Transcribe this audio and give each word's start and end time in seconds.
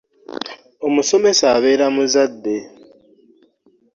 Omusomesa 0.87 1.45
abeera 1.55 1.85
muzaddde. 1.95 2.55